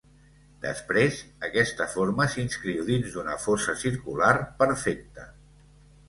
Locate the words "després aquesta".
0.61-1.85